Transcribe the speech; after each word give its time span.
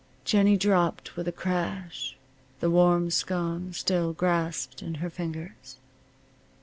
Jennie 0.25 0.57
dropped 0.57 1.15
with 1.15 1.27
a 1.27 1.31
crash, 1.31 2.17
the 2.59 2.71
warm 2.71 3.11
scone 3.11 3.71
still 3.73 4.13
grasped 4.13 4.81
in 4.81 4.95
her 4.95 5.11
fingers. 5.11 5.77